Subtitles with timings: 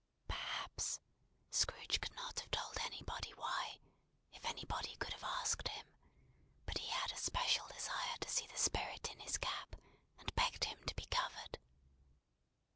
[0.27, 0.99] Perhaps,
[1.51, 3.79] Scrooge could not have told anybody why,
[4.33, 5.85] if anybody could have asked him;
[6.65, 9.75] but he had a special desire to see the Spirit in his cap;
[10.17, 11.59] and begged him to be covered.